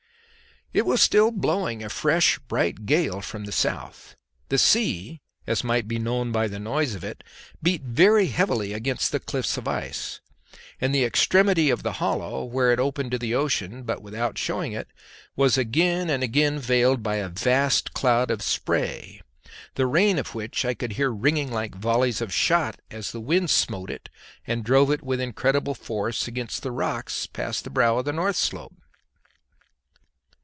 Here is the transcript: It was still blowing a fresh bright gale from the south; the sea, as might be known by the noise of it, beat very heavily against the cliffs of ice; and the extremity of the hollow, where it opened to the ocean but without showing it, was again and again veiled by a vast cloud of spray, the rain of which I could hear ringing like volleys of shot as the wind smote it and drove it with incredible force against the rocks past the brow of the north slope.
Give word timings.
It 0.73 0.85
was 0.85 1.01
still 1.01 1.31
blowing 1.31 1.83
a 1.83 1.89
fresh 1.89 2.39
bright 2.39 2.85
gale 2.85 3.19
from 3.19 3.43
the 3.43 3.51
south; 3.51 4.15
the 4.47 4.57
sea, 4.57 5.19
as 5.45 5.65
might 5.65 5.85
be 5.85 5.99
known 5.99 6.31
by 6.31 6.47
the 6.47 6.59
noise 6.59 6.95
of 6.95 7.03
it, 7.03 7.25
beat 7.61 7.81
very 7.81 8.27
heavily 8.27 8.71
against 8.71 9.11
the 9.11 9.19
cliffs 9.19 9.57
of 9.57 9.67
ice; 9.67 10.21
and 10.79 10.95
the 10.95 11.03
extremity 11.03 11.69
of 11.71 11.83
the 11.83 11.91
hollow, 11.99 12.45
where 12.45 12.71
it 12.71 12.79
opened 12.79 13.11
to 13.11 13.17
the 13.19 13.35
ocean 13.35 13.83
but 13.83 14.01
without 14.01 14.37
showing 14.37 14.71
it, 14.71 14.87
was 15.35 15.57
again 15.57 16.09
and 16.09 16.23
again 16.23 16.57
veiled 16.57 17.03
by 17.03 17.17
a 17.17 17.27
vast 17.27 17.91
cloud 17.91 18.31
of 18.31 18.41
spray, 18.41 19.21
the 19.75 19.85
rain 19.87 20.17
of 20.17 20.33
which 20.33 20.63
I 20.63 20.73
could 20.73 20.93
hear 20.93 21.09
ringing 21.11 21.51
like 21.51 21.75
volleys 21.75 22.21
of 22.21 22.33
shot 22.33 22.79
as 22.89 23.11
the 23.11 23.19
wind 23.19 23.49
smote 23.49 23.89
it 23.91 24.07
and 24.47 24.63
drove 24.63 24.89
it 24.89 25.03
with 25.03 25.19
incredible 25.19 25.75
force 25.75 26.29
against 26.29 26.63
the 26.63 26.71
rocks 26.71 27.27
past 27.27 27.65
the 27.65 27.69
brow 27.69 27.97
of 27.97 28.05
the 28.05 28.13
north 28.13 28.37
slope. 28.37 28.73